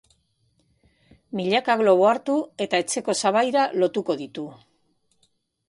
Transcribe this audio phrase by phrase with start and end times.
[1.39, 4.51] Milaka globo hartu eta etxeko sabaira lotuko ditu.